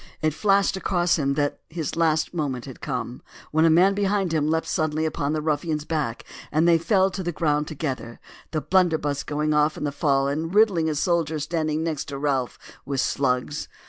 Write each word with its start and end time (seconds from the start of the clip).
It 0.19 0.33
flashed 0.33 0.75
across 0.75 1.19
him 1.19 1.35
that 1.35 1.59
his 1.69 1.95
last 1.95 2.33
moment 2.33 2.65
had 2.65 2.81
come; 2.81 3.21
when 3.51 3.65
a 3.65 3.69
man 3.69 3.93
behind 3.93 4.33
leapt 4.33 4.65
suddenly 4.65 5.05
upon 5.05 5.33
the 5.33 5.43
ruffian's 5.43 5.85
back 5.85 6.25
and 6.51 6.67
they 6.67 6.79
fell 6.79 7.11
to 7.11 7.21
the 7.21 7.31
ground 7.31 7.67
together, 7.67 8.19
the 8.49 8.61
blunderbuss 8.61 9.21
going 9.21 9.53
off 9.53 9.77
in 9.77 9.83
the 9.83 9.91
fall 9.91 10.27
and 10.27 10.55
riddling 10.55 10.89
a 10.89 10.95
soldier 10.95 11.37
standing 11.37 11.83
next 11.83 12.05
to 12.05 12.17
Ralph 12.17 12.57
with 12.83 12.99
slugs. 12.99 13.67